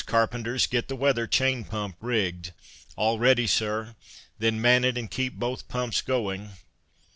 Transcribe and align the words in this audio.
Carpenters, 0.07 0.65
get 0.65 0.87
the 0.87 0.95
weather 0.95 1.27
chain 1.27 1.63
pump 1.63 1.95
rigged." 2.01 2.53
"All 2.95 3.19
ready, 3.19 3.45
Sir." 3.45 3.93
"Then 4.39 4.59
man 4.59 4.83
it 4.83 4.97
and 4.97 5.11
keep 5.11 5.35
both 5.37 5.67
pumps 5.67 6.01
going." 6.01 6.53